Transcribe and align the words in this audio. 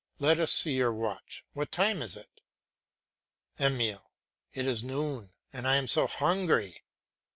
Let 0.17 0.39
us 0.39 0.51
see 0.51 0.73
your 0.77 0.91
watch; 0.91 1.45
what 1.53 1.71
time 1.71 2.01
is 2.01 2.15
it? 2.15 2.41
EMILE. 3.59 4.11
It 4.51 4.65
is 4.65 4.83
noon 4.83 5.31
and 5.53 5.67
I 5.67 5.75
am 5.75 5.87
so 5.87 6.07
hungry! 6.07 6.81